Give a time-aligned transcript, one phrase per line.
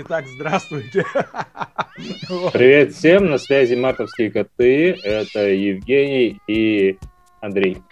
[0.00, 1.04] Итак, здравствуйте.
[2.52, 4.92] Привет всем, на связи Мартовские коты.
[4.92, 6.96] Это Евгений и
[7.40, 7.82] Андрей.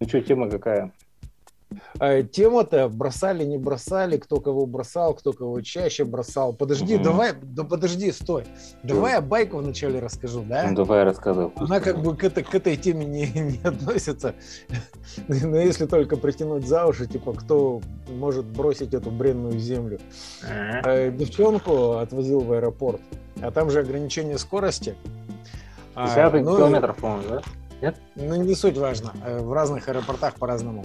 [0.00, 0.90] Ну что, тема какая?
[2.00, 6.52] Э, Тема-то бросали, не бросали, кто кого бросал, кто кого чаще бросал.
[6.52, 7.02] Подожди, Мгм.
[7.04, 8.44] давай, да подожди, стой.
[8.82, 10.66] Давай я байку вначале расскажу, да?
[10.68, 11.52] Ну давай рассказывай.
[11.56, 14.34] Она как бы к, этой- к этой теме не, не относится.
[15.28, 20.00] Но если только притянуть за уши, типа, кто может бросить эту бренную землю.
[20.48, 23.00] Э, Девчонку отвозил в аэропорт,
[23.40, 24.94] а там же ограничение скорости.
[25.94, 27.28] А, 50 ну, километров, по-моему,
[27.80, 27.94] да?
[28.14, 29.12] Ну, не суть важно.
[29.24, 30.84] Э, В разных аэропортах по-разному.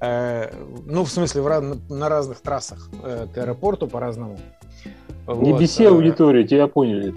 [0.00, 4.38] Ну, в смысле, в на разных трассах э, к аэропорту по-разному.
[5.26, 7.14] Не Вот, беси э, аудиторию, тебя поняли.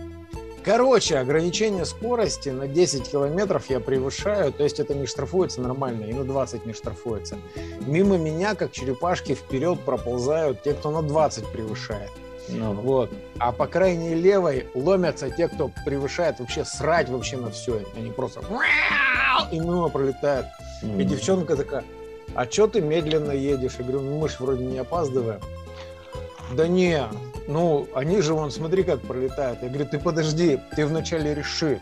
[0.64, 6.14] Короче, ограничение скорости на 10 километров я превышаю, то есть это не штрафуется нормально, и
[6.14, 7.36] на 20 не штрафуется.
[7.86, 12.12] Мимо меня, как черепашки, вперед проползают те, кто на 20 превышает.
[12.48, 13.10] Ну, Вот.
[13.40, 17.82] А по крайней левой ломятся те, кто превышает вообще срать вообще на все.
[17.98, 18.42] Они просто
[19.52, 20.48] и мимо пролетают.
[20.82, 21.00] м.
[21.00, 21.84] И девчонка такая,
[22.36, 23.74] а чё ты медленно едешь?
[23.80, 25.40] Я говорю, ну мы ж вроде не опаздываем.
[26.56, 27.02] Да не,
[27.48, 29.60] ну они же вон, смотри, как пролетают.
[29.62, 31.82] Я говорю, ты подожди, ты вначале реши,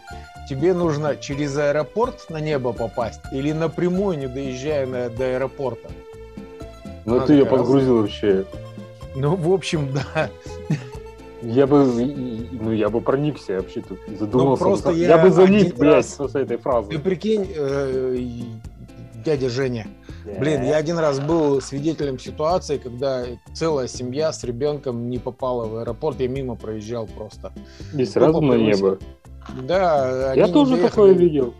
[0.49, 5.89] тебе нужно через аэропорт на небо попасть или напрямую, не доезжая на- до аэропорта?
[7.05, 8.45] Ну Она ты ее подгрузил вообще.
[9.15, 10.29] Ну, в общем, да.
[11.41, 14.63] Я бы, ну я бы проникся вообще тут, задумался.
[14.63, 16.91] Ну, просто я, я бы залип, один блядь, раз- с этой фразы.
[16.91, 18.17] Ты прикинь, э,
[19.23, 19.87] дядя Женя,
[20.23, 25.77] Блин, я один раз был свидетелем ситуации, когда целая семья с ребенком не попала в
[25.77, 27.51] аэропорт, я мимо проезжал просто.
[27.97, 28.99] И сразу на небо.
[29.63, 30.89] Да, Я тоже доехали.
[30.89, 31.53] такое видел.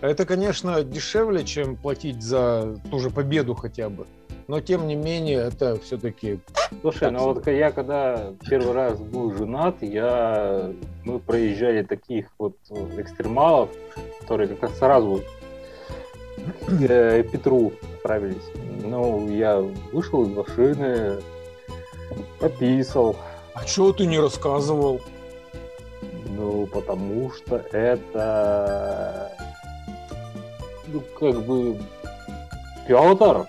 [0.00, 4.06] Это, конечно, дешевле, чем платить за ту же победу хотя бы.
[4.46, 6.40] Но тем не менее, это все-таки
[6.80, 10.72] Слушай, ну вот я когда первый раз был женат, я
[11.04, 12.56] мы проезжали таких вот
[12.96, 13.68] экстремалов,
[14.20, 15.22] которые как раз сразу
[16.80, 18.44] э, Петру отправились.
[18.82, 19.58] Ну, я
[19.92, 21.18] вышел из машины,
[22.38, 23.16] пописал.
[23.54, 25.00] А чего ты не рассказывал?
[26.36, 29.32] Ну, потому что это
[30.86, 31.76] ну, как бы
[32.86, 33.46] Петр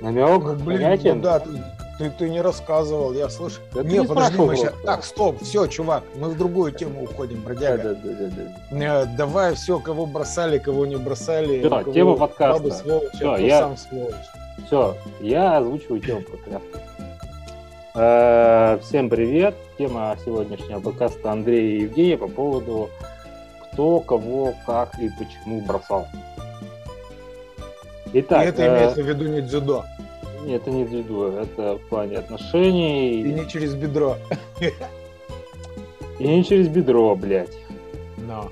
[0.00, 1.16] намек Ну, блин, понятен.
[1.16, 1.48] ну да, ты,
[2.00, 3.60] ты, ты не рассказывал, я слышу.
[3.74, 4.72] Да не, не подожди, мы просто.
[4.84, 7.82] Так, стоп, все, чувак, мы в другую тему уходим, Да, бродяга.
[7.82, 9.02] да, да, да, да.
[9.02, 11.62] Э, Давай все, кого бросали, кого не бросали.
[11.62, 12.62] У кого тема подкаста.
[12.62, 14.14] бабы а кто я- сам сволочь.
[14.66, 16.80] Все, я озвучиваю тему подкаста.
[17.94, 19.54] Э, Всем привет.
[19.76, 22.88] Тема сегодняшнего подкаста Андрея и Евгения по поводу
[23.72, 26.08] кто, кого, как и почему бросал.
[28.14, 29.84] Итак, И это э, имеется в виду не дзюдо.
[30.46, 34.16] Это не дзюдо, это в плане отношений И не через бедро.
[36.18, 37.56] и не через бедро, блядь.
[38.18, 38.50] Но.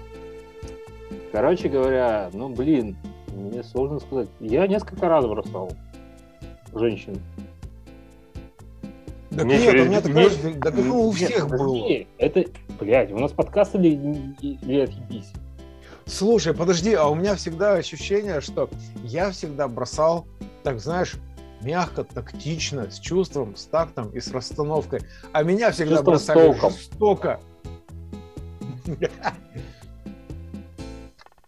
[1.32, 2.96] Короче говоря, ну блин,
[3.34, 4.28] мне сложно сказать.
[4.40, 5.70] Я несколько раз бросал
[6.74, 7.18] женщин.
[9.30, 11.58] Так Мне нет, через- у меня такое мне- же, да ну у Нет, всех было.
[11.58, 12.44] подожди, Это,
[12.80, 13.88] блядь, у нас подкаст или,
[14.40, 15.32] или отъебись?
[16.06, 18.68] Слушай, подожди, а у меня всегда ощущение, что
[19.04, 20.26] я всегда бросал,
[20.64, 21.14] так знаешь,
[21.62, 25.00] мягко, тактично, с чувством, с тактом и с расстановкой.
[25.32, 26.70] А меня всегда Чувством, бросали толком.
[26.72, 27.40] жестоко.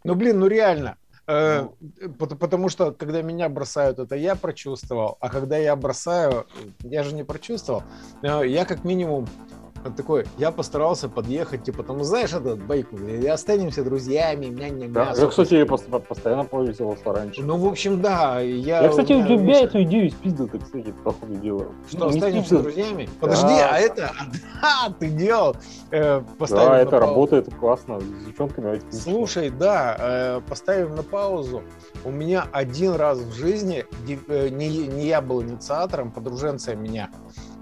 [0.05, 0.97] Ну, блин, ну реально.
[1.27, 1.69] Э,
[2.19, 6.47] пот- Потому что, когда меня бросают, это я прочувствовал, а когда я бросаю,
[6.83, 7.83] я же не прочувствовал.
[8.23, 9.29] Э, Я как минимум
[9.85, 15.15] вот такой, я постарался подъехать, типа, там, знаешь, этот байку, и останемся друзьями, меня Да,
[15.17, 17.43] я, кстати, постоянно пользовался раньше.
[17.43, 18.83] Ну, в общем, да, я...
[18.83, 21.67] я, кстати, у тебя эту идею спиздил, так кстати, по ходу дела.
[21.89, 23.09] Что, Ну, не останемся друзьями?
[23.21, 24.13] Подожди, а это...
[24.63, 25.57] А, ты делал?
[25.91, 27.99] Э, Да, это работает классно.
[27.99, 29.01] С девчонками отлично.
[29.01, 31.63] Слушай, да, э, поставим на паузу.
[32.05, 33.87] У меня один раз в жизни,
[34.29, 37.11] э, не, не я был инициатором, подруженция меня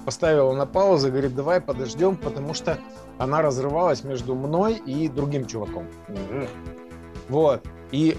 [0.08, 2.78] поставила на паузу говорит, давай подождем, потому что
[3.18, 5.86] она разрывалась между мной и другим чуваком.
[6.08, 6.48] Мгм.
[7.28, 7.62] Вот.
[7.90, 8.16] И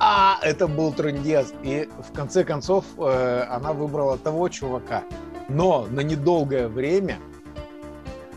[0.00, 1.52] а, это был трындец.
[1.62, 5.02] И в конце концов э, она выбрала того чувака.
[5.50, 7.18] Но на недолгое время.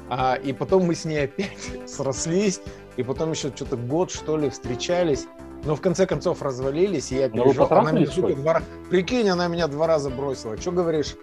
[0.09, 1.55] А, и потом мы с ней опять
[1.87, 2.59] срослись.
[2.97, 5.27] И потом еще что-то год, что ли, встречались.
[5.63, 7.71] Но в конце концов развалились, и я вы переживал.
[7.71, 10.57] Она меня, сука, два Прикинь, она меня два раза бросила.
[10.57, 11.15] Что говоришь?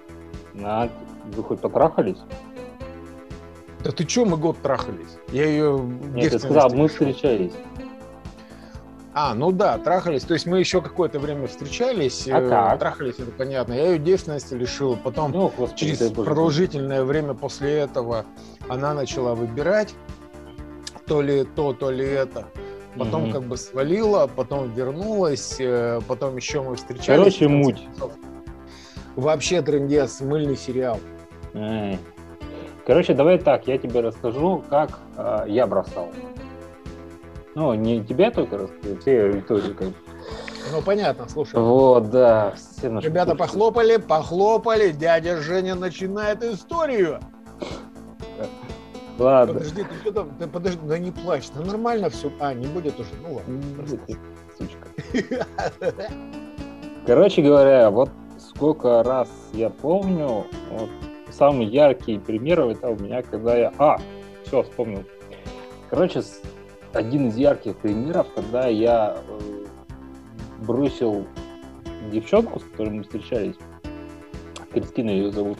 [0.54, 0.88] На,
[1.24, 2.18] вы хоть потрахались?
[3.84, 5.18] Да ты что, мы год трахались?
[5.30, 5.78] Я ее
[6.14, 7.52] Нет, ты сказал, мы встречались.
[9.14, 10.22] А, ну да, трахались.
[10.22, 12.26] То есть мы еще какое-то время встречались.
[12.28, 12.78] А э, как?
[12.78, 13.74] Трахались, это понятно.
[13.74, 14.96] Я ее девственности лишил.
[14.96, 16.28] Потом Ну, господи, через дай боже.
[16.30, 18.24] продолжительное время после этого
[18.68, 19.94] она начала выбирать
[21.06, 22.46] то ли то, то ли это.
[22.96, 23.32] Потом Мгм.
[23.32, 27.06] как бы свалила, потом вернулась, э, потом еще мы встречались.
[27.18, 27.84] Короче, муть.
[27.84, 28.12] концов.
[29.16, 30.98] Вообще трендец, мыльный сериал.
[32.86, 36.08] Короче, давай так, я тебе расскажу, как а, я бросал.
[37.54, 39.88] Ну, не тебе только расскажу, все тоже как.
[40.72, 41.60] Ну понятно, слушай.
[41.60, 42.54] Вот, да.
[42.56, 43.46] все наши Ребята слушатели.
[43.46, 44.90] похлопали, похлопали.
[44.90, 47.20] Дядя Женя начинает историю.
[49.18, 49.54] Ладно.
[49.54, 50.30] Подожди, ты что там?
[50.38, 52.32] Ты подожди, да не плачь, да нормально все.
[52.40, 53.10] А, не будет уже.
[53.22, 53.62] Ну ладно.
[54.58, 54.88] Сучка.
[57.06, 58.10] Короче говоря, вот
[58.62, 60.88] сколько раз я помню, вот
[61.32, 63.72] самый яркий пример это у меня, когда я...
[63.76, 63.98] А,
[64.44, 65.02] все, вспомнил.
[65.90, 66.22] Короче,
[66.92, 69.64] один из ярких примеров, когда я э,
[70.64, 71.26] бросил
[72.12, 73.56] девчонку, с которой мы встречались,
[74.72, 75.58] Кристина ее зовут,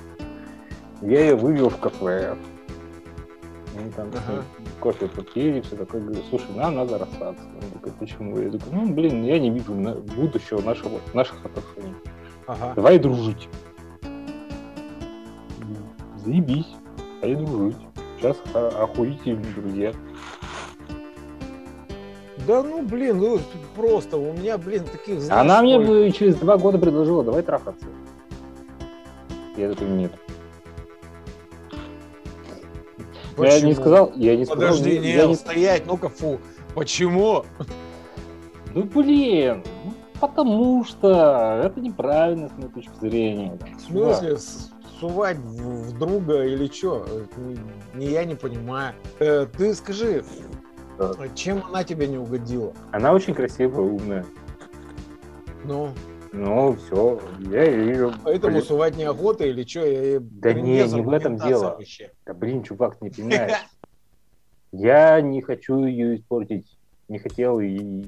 [1.01, 2.37] я ее вывел в кафе.
[3.75, 4.45] Мы там Ага.
[4.79, 6.03] кофе попили, все такое.
[6.03, 7.43] Говорю, слушай, нам надо расстаться.
[7.61, 8.39] Он такой, почему?
[8.39, 11.97] Я такой, ну, блин, я не вижу будущего нашего, наших отношений.
[12.47, 12.73] Ага.
[12.75, 13.49] Давай дружить.
[16.25, 16.67] Заебись.
[17.21, 17.77] Давай дружить.
[18.19, 19.93] Сейчас охуительные друзья.
[22.47, 23.39] Да ну блин, ну
[23.77, 27.87] просто у меня, блин, таких знаешь, Она мне бы через два года предложила, давай трахаться.
[29.57, 30.13] Я такой, нет.
[33.37, 33.73] Ну, Я не Почему?
[33.75, 34.61] сказал, я не сказал.
[34.71, 36.39] Подожди, не- я не- стоять, ну-ка, фу.
[36.75, 37.45] Почему?
[38.75, 39.63] Ну, блин,
[40.23, 43.59] потому что это неправильно с моей точки зрения.
[43.77, 44.71] В смысле, с-
[45.01, 47.05] сувать в, друга или что?
[47.95, 48.95] Не, я не понимаю.
[49.19, 50.23] Э, ты скажи,
[50.97, 51.13] Да.
[51.35, 52.73] чем она тебе не угодила?
[52.93, 54.25] Она очень красивая, умная.
[55.65, 55.91] Ну,
[56.33, 57.21] Ну, все,
[57.51, 58.13] я ее...
[58.23, 59.85] поэтому сувать неохота или что?
[59.85, 61.79] Я, Да не, не в этом дело.
[62.25, 63.53] Да блин, чувак, не понимаешь.
[64.71, 66.79] Я не хочу ее испортить.
[67.13, 68.07] Не хотел и...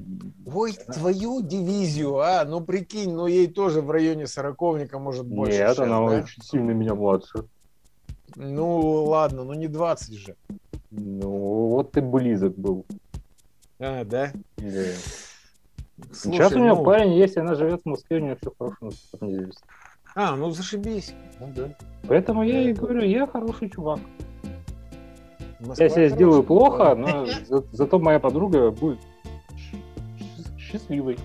[0.51, 2.43] Ой, твою дивизию, а?
[2.43, 5.59] Ну прикинь, ну ей тоже в районе сороковника может больше.
[5.59, 6.23] Нет, щас, она да?
[6.23, 7.45] очень сильно меня младше.
[8.35, 10.35] Ну ладно, ну не 20 же.
[10.89, 11.29] Ну,
[11.67, 12.83] вот ты близок был.
[13.77, 14.31] А, да?
[14.57, 14.83] Да.
[16.11, 18.89] Слушай, Сейчас у меня ну- парень есть, она живет в Москве, у нее все хорошо,
[19.21, 19.63] но не зависит.
[20.15, 21.13] А, ну зашибись.
[21.39, 21.69] Ну да.
[22.07, 23.99] Поэтому я и говорю, я хороший чувак.
[25.65, 28.99] Москва Я себя сделаю плохо, но за- зато моя подруга будет
[30.57, 31.17] счастливой.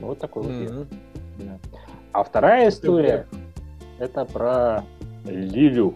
[0.00, 0.86] Вот такой вот я.
[1.44, 1.58] Да.
[2.12, 3.26] А вторая история,
[3.98, 4.84] это про
[5.24, 5.94] Лилю.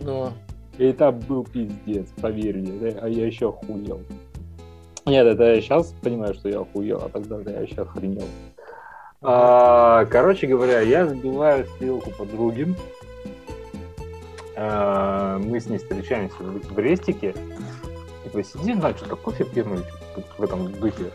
[0.00, 0.30] Ну,
[0.78, 4.00] И там был пиздец, поверь мне, а я еще охуел.
[5.06, 8.24] Нет, это я сейчас понимаю, что я охуел, а тогда да, я еще охренел.
[9.20, 12.74] А, короче говоря, я сбиваю стрелку подруги.
[14.56, 17.34] А, мы с ней встречаемся в Брестике.
[18.24, 19.82] Типа сидим, да, что-то кофе пьем
[20.38, 21.10] в этом духе.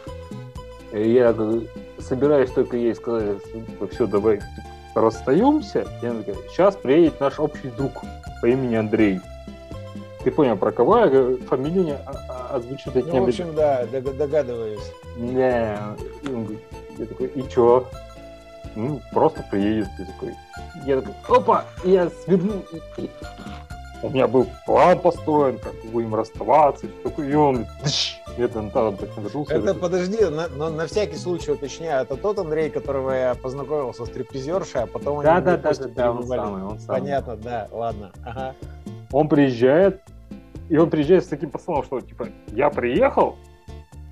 [0.92, 1.36] И я
[2.00, 3.38] собираюсь только ей сказать,
[3.92, 4.40] все, давай
[4.96, 5.86] расстаемся.
[6.02, 7.92] И она такая, сейчас приедет наш общий друг
[8.42, 9.20] по имени Андрей.
[10.24, 13.86] Ты понял, про кого я фамилию не а- а- озвучить я ну, в общем, да,
[13.86, 14.92] дог- догадываюсь.
[15.16, 15.78] Не,
[16.24, 16.64] и он говорит,
[16.98, 17.88] я такой, и чё?
[18.78, 20.36] Ну, просто приедет, ты такой.
[20.86, 22.64] Я такой, опа, и я свернул.
[22.98, 23.10] и- и-
[24.04, 28.18] У меня был план построен, как мы будем расставаться, и всё такое, и он, тыщ,
[28.38, 29.56] это он там так нажился.
[29.56, 34.06] Это, такой, подожди, на, на- на всякий случай уточняю, это тот Андрей, которого я познакомился
[34.06, 37.00] с стриптизершей, а потом они Да, мне да, да, да, да, он самый, он самый.
[37.02, 38.12] Понятно, да, ладно.
[38.24, 38.54] Ага.
[39.12, 40.04] Он приезжает,
[40.70, 43.36] и он приезжает с таким послом, что типа, я приехал,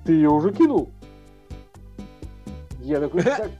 [0.04, 0.90] ты ее уже кинул?
[2.80, 3.50] Я такой, «Так,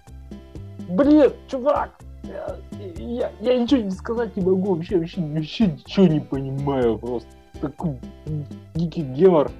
[0.88, 2.56] блин, чувак, я,
[2.98, 7.28] я, я ничего не сказать не могу, вообще, вообще, вообще ничего не понимаю, просто
[7.60, 7.98] такой
[8.74, 9.50] дикий гемор.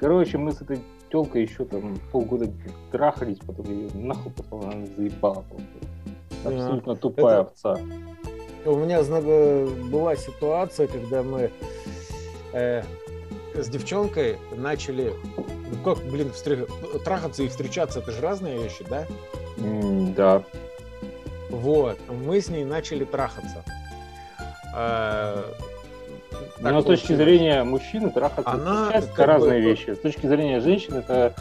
[0.00, 2.50] Короче, мы с этой телкой еще там полгода
[2.92, 6.48] трахались, потом ее нахуй потом она заебала просто.
[6.48, 7.76] Абсолютно тупая Это- овца.
[8.64, 9.02] У меня
[9.90, 11.50] была ситуация, когда мы
[12.52, 12.82] э,
[13.54, 16.68] с девчонкой начали, ну как, блин, встр-
[17.04, 19.06] трахаться и встречаться, это же разные вещи, да?
[20.16, 20.42] Да.
[21.50, 23.64] Вот, мы с ней начали трахаться.
[24.74, 25.42] Э,
[26.30, 29.90] так Но Ну, с точки зрения мужчины трахаться Она это как разные бы- вещи.
[29.94, 31.34] С точки зрения женщин это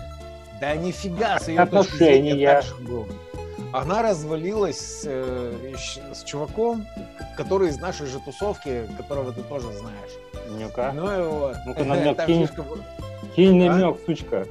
[0.61, 2.21] Да нифига, с ее точки Отношения.
[2.31, 3.05] зрения так же было.
[3.73, 5.73] Она развалилась с, э,
[6.13, 6.87] с чуваком,
[7.35, 10.11] который из нашей же тусовки, которого ты тоже знаешь.
[10.57, 10.93] нюка.
[10.93, 11.57] Ну и вот.
[11.65, 12.47] Ну-ка, намек кинь.
[12.47, 12.79] фишка, в-
[13.35, 13.73] Кинь А?
[13.73, 14.47] намек, сучка.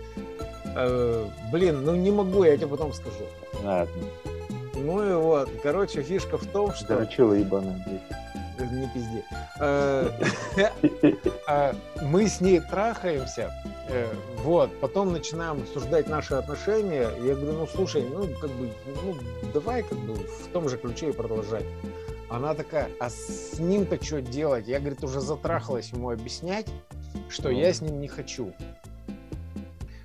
[0.76, 3.24] Э, блин, ну не могу, я тебе потом скажу.
[3.66, 4.04] Ладно,
[4.74, 6.98] Ну и вот, короче, фишка в том, что...
[6.98, 7.84] дрочила ебаная.
[8.58, 9.24] Не пизди.
[9.58, 10.08] Э,
[11.48, 13.52] э, Мы с ней трахаемся,
[13.88, 14.06] э,
[14.44, 17.10] вот, потом начинаем обсуждать наши отношения.
[17.24, 18.70] Я говорю, ну слушай, ну как бы,
[19.04, 19.16] ну
[19.52, 21.64] давай как бы в том же ключе и продолжать.
[22.28, 24.68] Она такая, а с ним-то что делать?
[24.68, 26.66] Я, говорит, уже затрахалась ему объяснять,
[27.28, 28.52] что я с ним не хочу.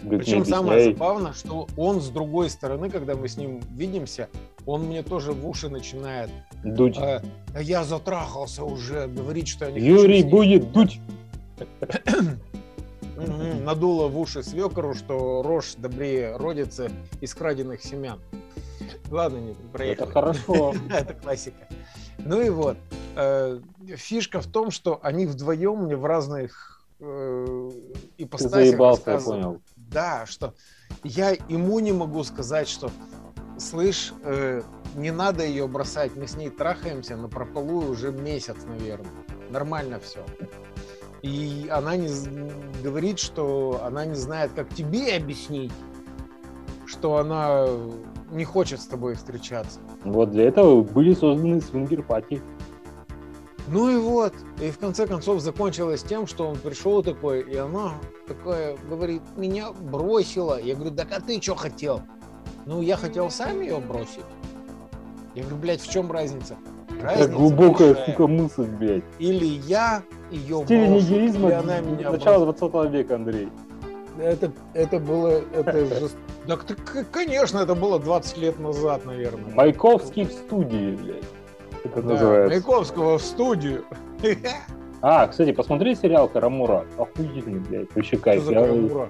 [0.03, 4.29] Говорит, Причем самое забавное, что он с другой стороны, когда мы с ним видимся,
[4.65, 6.29] он мне тоже в уши начинает.
[6.63, 6.97] Дуть.
[6.97, 7.21] «А,
[7.59, 10.31] я затрахался уже, говорит, что я не Юрий с ним».
[10.31, 10.99] будет дуть.
[13.63, 16.89] Надуло в уши свекору, что рожь добрее родится
[17.19, 18.19] из краденных семян.
[19.11, 20.09] Ладно, не Это проехали.
[20.11, 20.73] хорошо.
[20.89, 21.67] Это классика.
[22.17, 22.77] Ну и вот.
[23.15, 23.59] э,
[23.95, 27.69] Фишка в том, что они вдвоем мне в разных э,
[28.17, 29.43] Ты ипостасях заебался, я рассказывают.
[29.45, 29.61] понял.
[29.91, 30.53] Да, что
[31.03, 32.89] я ему не могу сказать, что
[33.57, 34.61] слышь, э,
[34.95, 39.11] не надо ее бросать, мы с ней трахаемся на прополую уже месяц, наверное.
[39.49, 40.25] Нормально все.
[41.21, 42.09] И она не
[42.81, 45.73] говорит, что она не знает, как тебе объяснить,
[46.85, 47.67] что она
[48.31, 49.79] не хочет с тобой встречаться.
[50.05, 52.41] Вот для этого были созданы свингер-пати.
[53.67, 54.33] Ну и вот.
[54.61, 57.93] И в конце концов закончилось тем, что он пришел такой, и она
[58.27, 60.59] такая говорит, меня бросила.
[60.59, 62.01] Я говорю, так а ты что хотел?
[62.65, 64.21] Ну, я хотел сам ее бросить.
[65.35, 66.57] Я говорю, блядь, в чем разница?
[66.89, 68.05] Как Разница глубокая, большая.
[68.05, 69.03] сука, мысль, блядь.
[69.19, 72.59] Или я ее В стиле брошу, нигилизма или она меня начала бросит.
[72.59, 73.49] 20 века, Андрей.
[74.19, 75.41] Это, это было...
[75.53, 79.53] Это жест- Так, ты, к- конечно, это было 20 лет назад, наверное.
[79.55, 81.23] Маяковский в студии, блядь.
[81.83, 82.49] Это Да, называется.
[82.49, 83.83] Маяковского в студию.
[85.03, 86.85] А, кстати, посмотри сериал Карамура.
[86.95, 87.87] Охуительный, блядь.
[87.95, 88.43] Вообще Что кайф.
[88.43, 89.09] за Я- карамура?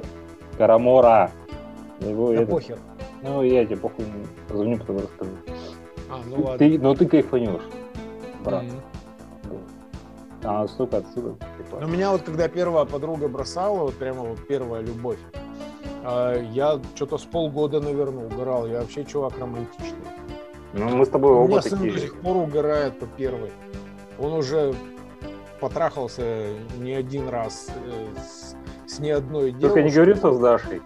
[0.57, 1.31] Карамора.
[1.99, 2.79] Его Да это- похер.
[3.21, 4.05] Ну, я тебе похуй
[4.47, 5.31] позвоню, потом расскажу.
[6.09, 6.57] А, ну ладно.
[6.59, 7.61] Ты, но ты кайфанешь,
[8.45, 8.63] брат.
[8.63, 9.59] Мгм.
[10.45, 11.35] А, столько отсюда.
[11.77, 15.19] Но меня вот когда первая подруга бросала, вот прямо вот первая любовь,
[16.05, 18.65] а, я что-то с полгода, наверное, угорал.
[18.65, 20.00] Я вообще чувак романтичный.
[20.73, 21.99] Ну, мы с тобой У оба меня сын до такие.
[21.99, 23.51] сих пор угорает по первой.
[24.17, 24.73] Он уже
[25.59, 26.45] потрахался
[26.77, 28.55] не один раз э, с,
[28.87, 29.67] с ни одной девушкой.
[29.67, 30.81] Только не говори, что с Дашей.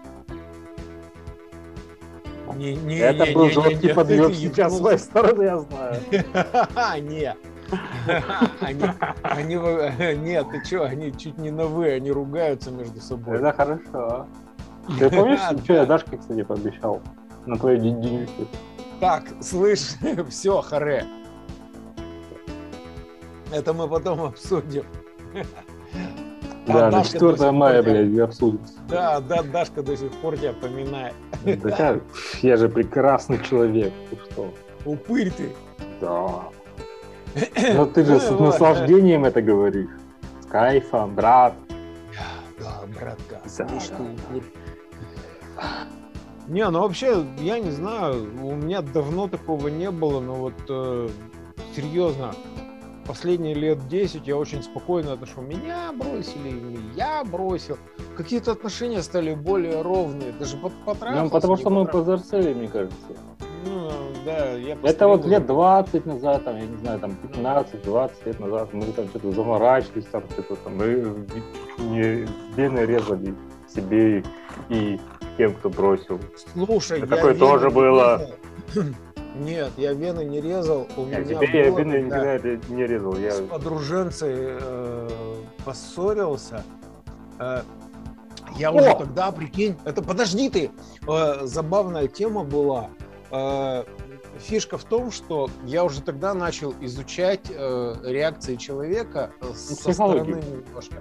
[2.56, 4.82] Не, не, Это не, был не, жесткий не, подъем сейчас с ебанулся.
[4.82, 7.02] моей стороны, я знаю.
[7.10, 7.36] Не.
[8.60, 9.54] Они,
[10.16, 13.38] нет, ты что, они чуть не на вы, они ругаются между собой.
[13.38, 14.26] Это хорошо.
[15.00, 17.02] Ты помнишь, что я Дашке, кстати, пообещал?
[17.44, 18.46] На твою день денежку.
[19.00, 19.94] Так, слышь,
[20.30, 21.04] все, харе.
[23.52, 24.84] Это мы потом обсудим.
[26.66, 28.60] Да, А на Дашка до 4 сих мая, блядь, обсудим.
[28.88, 31.14] Да, да, Дашка до сих пор тебя поминает.
[31.44, 32.00] Да я,
[32.42, 33.92] я же прекрасный человек.
[34.10, 34.52] Ты что?
[34.84, 35.50] Упырь ты.
[36.00, 36.44] Да.
[37.74, 39.90] Но ты же с наслаждением это говоришь.
[40.40, 41.54] С кайфом, брат.
[42.58, 44.42] Да, братка, Да, да, упырь.
[46.48, 51.08] Не, ну вообще, я не знаю, у меня давно такого не было, но вот э,
[51.74, 52.34] серьезно,
[53.06, 55.42] последние лет 10 я очень спокойно отошел.
[55.42, 57.78] Меня бросили, или я бросил.
[58.16, 61.24] Какие-то отношения стали более ровные, даже под потрахался.
[61.24, 62.96] Ну, потому не что мы позарцели, мне кажется.
[63.64, 63.90] Ну,
[64.24, 68.72] да, я Это вот лет 20 назад, там, я не знаю, там 15-20 лет назад
[68.72, 71.26] мы там что-то заморачивались, там что-то там, мы
[71.78, 73.34] не вены резали
[73.68, 74.22] себе
[74.68, 75.00] и
[75.36, 76.18] тем, кто бросил.
[76.54, 78.30] Слушай, я такое тоже было.
[79.34, 80.86] Нет, я вены не резал.
[80.96, 83.16] У Я меня тебе я было, вены когда никогда не резал.
[83.18, 83.32] Я...
[83.32, 85.08] с подруженцей э,
[85.64, 86.64] поссорился.
[87.38, 87.60] э,
[88.56, 88.98] я уже О!
[88.98, 90.70] тогда, прикинь, это подожди ты,
[91.06, 92.88] э, забавная тема была.
[93.30, 93.84] Э,
[94.38, 100.40] фишка в том, что я уже тогда начал изучать э, реакции человека э, со психологию.
[100.40, 100.96] стороны немножко.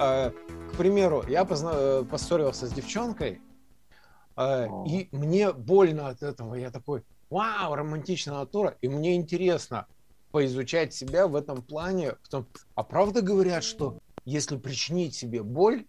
[0.00, 0.30] Э,
[0.72, 3.40] к примеру, я позна- э, поссорился с девчонкой,
[4.40, 4.84] О.
[4.86, 6.54] и мне больно от этого.
[6.54, 9.86] Я такой, вау, романтичная натура, и мне интересно
[10.32, 12.14] поизучать себя в этом плане.
[12.24, 15.84] Потом, а правда говорят, что если причинить себе боль,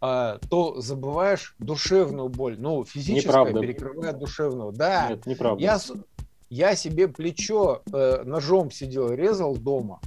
[0.00, 2.58] а, то забываешь душевную боль.
[2.58, 3.60] Ну, физическая Неправда.
[3.60, 4.72] перекрывает душевную.
[4.72, 5.62] Да, Нет, неправда.
[5.62, 5.78] я,
[6.50, 10.00] я себе плечо э, ножом сидел, резал дома.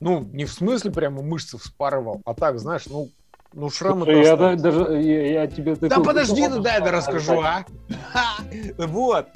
[0.00, 3.10] Ну, не в смысле прямо мышцы вспарывал, а так, знаешь, ну,
[3.52, 6.90] ну шрамы Слушай, я да- даже я, я тебе да такой- подожди, ну дай я
[6.90, 7.64] расскажу, а.
[8.78, 9.26] Вот.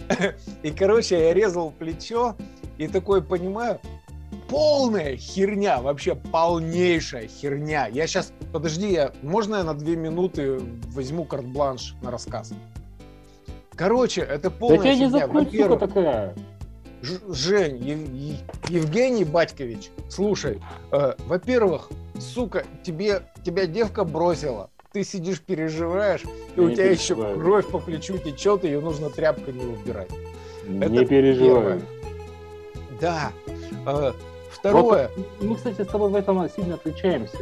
[0.62, 2.36] И, короче, я резал плечо
[2.78, 3.80] и такой понимаю,
[4.48, 7.86] полная херня, вообще полнейшая херня.
[7.88, 12.52] Я сейчас, подожди, я, можно я на две минуты возьму карт-бланш на рассказ?
[13.76, 15.18] Короче, это полная да тебя не херня.
[15.20, 16.34] запнуть, сука такая.
[17.02, 20.60] Ж- Жень, Ев- Евгений Батькович, слушай,
[20.92, 26.22] э, во-первых, сука, тебе, тебя девка бросила, ты сидишь, переживаешь,
[26.56, 30.10] и у Не тебя еще кровь по плечу течет, ее нужно тряпками убирать.
[30.66, 31.80] Не Это переживай.
[33.00, 33.32] Да.
[33.86, 34.12] Э,
[34.50, 37.38] второе, Мы, кстати, с тобой в этом сильно отличаемся.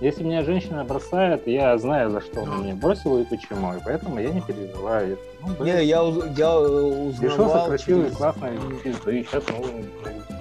[0.00, 4.20] Если меня женщина бросает, я знаю, за что она меня бросила и почему, и поэтому
[4.20, 5.18] я не переживаю.
[5.40, 9.42] Ну, блин, не, я, уз- я э, узнавал сократил, и через- классно, и и сейчас
[9.48, 9.84] новый.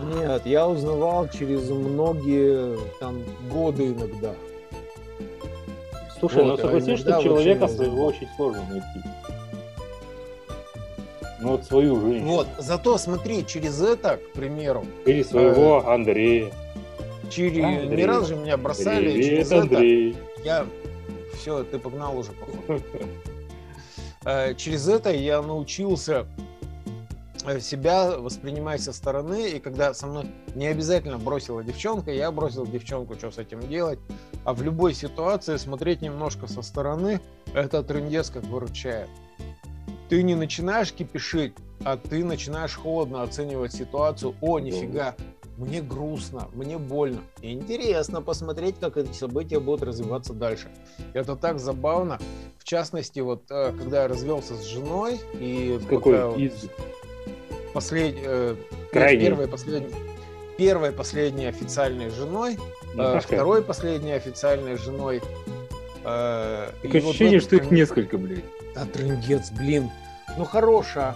[0.01, 4.33] Нет, я узнавал через многие там годы иногда.
[6.19, 9.07] Слушай, Вот, ну согласись, что человека своего очень сложно найти.
[11.39, 12.25] Ну вот свою жизнь.
[12.25, 16.51] Вот, зато смотри, через это, к примеру, Или своего Андрея.
[17.29, 17.97] через Андрей.
[17.97, 20.15] не раз же меня бросали, Привет, через это Андрей.
[20.43, 20.65] я
[21.39, 22.81] все, ты погнал уже, походу.
[24.25, 26.41] Э, Через это я научился э,
[27.59, 30.25] себя воспринимать со стороны, и когда со мной
[30.55, 33.99] не обязательно бросила девчонка, я бросил девчонку, что с этим делать,
[34.43, 37.19] а в любой ситуации смотреть немножко со стороны,
[37.53, 39.09] это трындец как выручает.
[40.09, 44.35] Ты не начинаешь кипишить, а ты начинаешь холодно оценивать ситуацию.
[44.41, 45.15] О, нифига,
[45.57, 47.21] мне грустно, мне больно.
[47.41, 50.69] И интересно посмотреть, как эти события будут развиваться дальше.
[51.13, 52.19] Это так забавно.
[52.57, 56.69] В частности, вот э, когда я развелся с женой и Какой пока вот из
[57.73, 58.15] послед...
[58.19, 58.55] э,
[58.91, 59.25] Крайней.
[59.25, 59.89] первой последней
[60.57, 62.57] первой последней официальной женой,
[62.93, 65.21] э, Наташка, второй последней официальной женой.
[66.03, 68.43] э, Такое вот ощущение, в что их несколько, блядь.
[68.73, 69.89] Да, трындец, блин.
[70.37, 71.15] Ну хороша.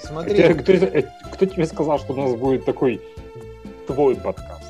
[0.00, 3.00] Смотри, Хотя, кто, это- э, кто тебе сказал, что у нас будет такой
[3.86, 4.62] твой подкаст?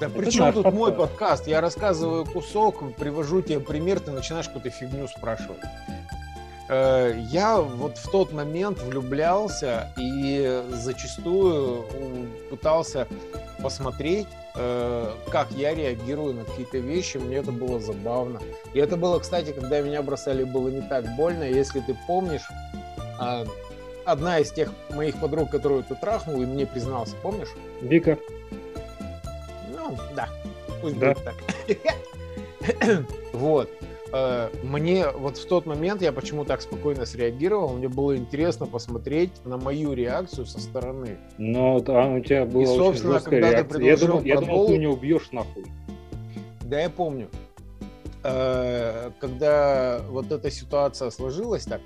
[0.00, 0.76] да это при чем тут подкаст.
[0.76, 1.46] мой подкаст?
[1.46, 5.60] Я рассказываю кусок, привожу тебе пример, ты начинаешь какую-то фигню спрашивать.
[6.70, 11.84] Э, Я вот в тот момент влюблялся и зачастую
[12.48, 13.08] пытался
[13.60, 17.16] посмотреть, э, как я реагирую на какие-то вещи.
[17.18, 18.40] Мне это было забавно.
[18.72, 21.42] И это было, кстати, когда меня бросали, было не так больно.
[21.42, 22.48] Если ты помнишь,
[23.18, 23.44] а,
[24.04, 27.50] одна из тех моих подруг, которую ты трахнул, и мне признался, помнишь?
[27.82, 28.16] Вика,
[29.76, 30.28] Ну, да.
[30.80, 31.14] Пусть Да.
[31.14, 31.34] будет так.
[33.32, 33.68] Вот.
[34.12, 39.30] Э, Мне вот в тот момент я почему так спокойно среагировал, мне было интересно посмотреть
[39.44, 41.18] на мою реакцию со стороны.
[41.38, 43.80] но там у тебя была очень собственно, жесткая когда ты реакция.
[43.82, 45.64] Я предложил думал, я думал, ты меня убьешь нахуй.
[46.62, 47.28] Да, я помню.
[48.24, 51.80] Э, Когда вот эта ситуация сложилась так,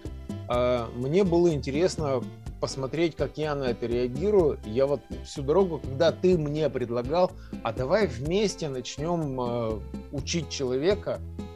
[0.49, 2.23] э, мне было интересно
[2.61, 4.59] посмотреть, как я на это реагирую.
[4.65, 7.31] Я вот всю дорогу, когда ты мне предлагал,
[7.63, 9.83] а давай вместе начнем
[10.13, 11.54] учить человека, Ну,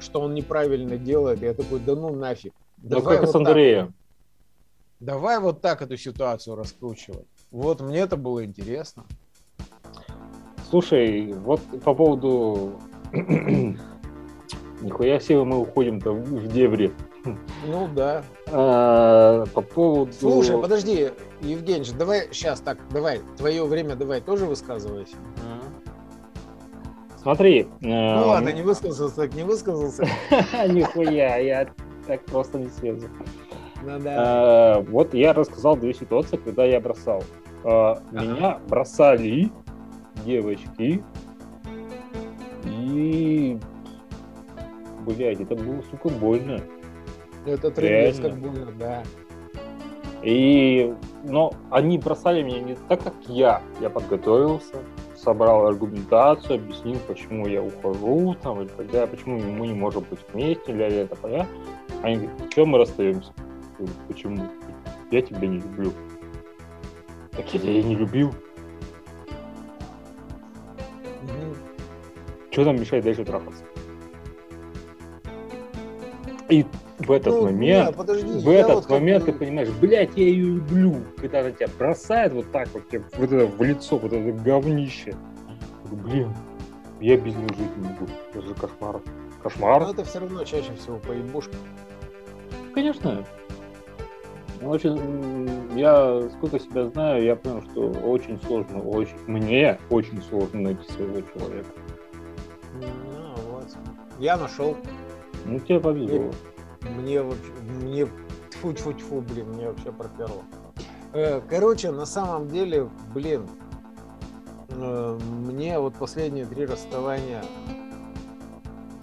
[0.00, 2.52] что он неправильно делает, я такой, да ну нафиг.
[2.78, 3.40] Ну, как вот с так.
[3.46, 3.94] Андреем.
[5.00, 7.26] Давай вот так эту ситуацию раскручивать.
[7.50, 9.04] Вот мне это было интересно.
[10.68, 12.80] Слушай, вот по поводу...
[14.82, 16.92] Нихуя себе мы уходим-то в дебри.
[17.66, 18.24] Ну да.
[18.46, 20.12] А, По поводу...
[20.12, 21.10] Слушай, подожди,
[21.42, 25.16] Евгений, давай сейчас так, давай, твое время давай тоже высказывайся.
[27.22, 27.68] Смотри.
[27.80, 30.06] Ну ладно, не высказался, так не высказался.
[30.68, 31.68] Нихуя, я
[32.06, 33.08] так просто не слезу.
[33.82, 33.98] Ну.
[34.06, 37.22] А, Вот я рассказал две ситуации, когда я бросал.
[37.64, 39.50] А, Меня бросали
[40.24, 41.02] девочки.
[42.64, 43.58] И...
[45.06, 46.60] Блять, это было, сука, больно.
[47.46, 48.30] Это трендец реально.
[48.30, 49.02] как больно, да.
[50.22, 53.62] И, но они бросали меня не так, как я.
[53.80, 54.76] Я подготовился,
[55.22, 60.20] собрал аргументацию, объяснил, почему я ухожу, там, и так далее, почему мы не можем быть
[60.32, 61.46] вместе, ля ля ля ля.
[62.02, 63.32] Они говорят, что мы расстаемся?
[63.36, 64.48] Я говорю, Почему?
[65.10, 65.92] Я тебя не люблю.
[67.32, 68.34] Так я тебя не любил.
[71.22, 71.56] Мгм.
[72.50, 73.64] Что нам мешает дальше трахаться?
[76.48, 76.64] И
[77.06, 80.16] в этот Ну, момент не, подожди, в этот вот как момент бы- ты понимаешь, блядь,
[80.16, 83.96] я ее люблю, когда она тебя бросает вот так вот, тебе вот это в лицо,
[83.96, 85.14] вот это говнище.
[85.90, 86.32] Блин,
[87.00, 88.06] я без нее жить не могу.
[88.32, 89.00] Это же кошмар.
[89.42, 89.82] Кошмар?
[89.82, 91.54] Но это все равно чаще всего поебушка.
[92.74, 93.24] Конечно.
[94.62, 100.86] Очень, я сколько себя знаю, я понял, что очень сложно, очень, мне очень сложно найти
[100.92, 101.70] своего человека.
[102.74, 103.66] Ну, вот.
[104.18, 104.76] Я нашел.
[105.46, 106.30] Ну, тебе повезло.
[106.82, 108.08] Мне мне
[108.50, 110.42] тьфу тьфу тьфу, блин, мне вообще проперло.
[111.12, 113.48] Э, короче, на самом деле, блин,
[114.68, 117.44] э, мне вот последние три расставания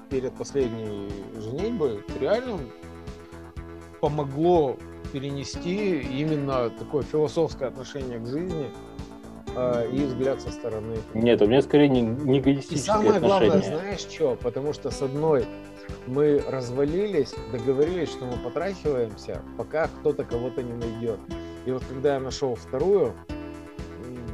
[0.09, 1.09] перед последней
[1.39, 2.59] женитьбой реально
[3.99, 4.77] помогло
[5.11, 8.71] перенести именно такое философское отношение к жизни
[9.57, 10.97] э, и взгляд со стороны.
[11.13, 13.49] Нет, у меня скорее не, не И самое отношение.
[13.49, 14.35] главное, знаешь что?
[14.35, 15.45] Потому что с одной
[16.05, 21.19] мы развалились, договорились, что мы потрахиваемся, пока кто-то кого-то не найдет.
[21.65, 23.13] И вот когда я нашел вторую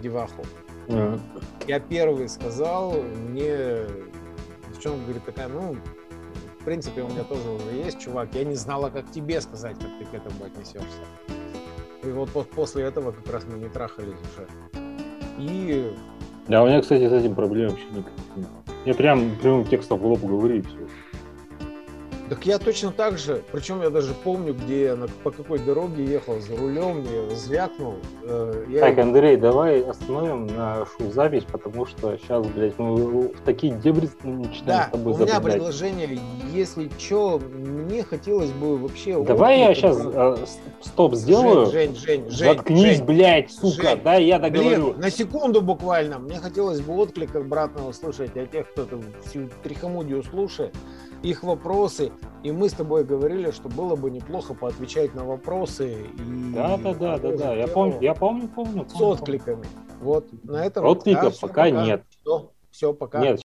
[0.02, 0.44] деваху,
[0.88, 1.20] mm.
[1.68, 3.86] я первый сказал, мне
[4.70, 5.78] девчонка говорит такая, ну,
[6.60, 9.90] в принципе, у меня тоже уже есть, чувак, я не знала, как тебе сказать, как
[10.00, 11.04] ты к этому отнесешься.
[12.04, 14.83] И вот, вот после этого как раз мы не трахались уже.
[15.38, 15.92] И...
[16.48, 18.06] Да, у меня, кстати, с этим проблем вообще нет.
[18.86, 20.78] Я прям прямым текстом в лоб говорю и все.
[22.30, 26.06] Так я точно так же, причем я даже помню, где я, на, по какой дороге
[26.06, 27.96] ехал за рулем, мне звякнул.
[28.24, 28.80] Э, я...
[28.80, 34.66] Так, Андрей, давай остановим нашу запись, потому что сейчас, блядь, мы в такие дебри начинаем
[34.66, 35.54] да, с тобой у меня заблядать.
[35.54, 36.20] предложение,
[36.54, 39.22] если что, мне хотелось бы вообще...
[39.24, 40.38] Давай я сейчас э,
[40.82, 41.70] стоп сделаю.
[41.72, 44.94] Жень, Жень, Жень, Заткнись, Жень, блядь, сука, Жень, да, я договорю.
[44.94, 49.50] Блин, на секунду буквально, мне хотелось бы отклик обратного слушать а тех, кто там всю
[49.62, 50.74] трихомудию слушает
[51.24, 52.12] их вопросы.
[52.44, 55.94] И мы с тобой говорили, что было бы неплохо поотвечать на вопросы.
[55.94, 57.54] И да, да, да, да, да.
[57.56, 58.86] Я помню, я помню, помню.
[58.88, 59.66] С откликами.
[60.02, 60.86] Вот на этом.
[60.86, 62.04] Откликов да, пока, пока нет.
[62.10, 63.20] Все, все, пока.
[63.22, 63.42] Нет,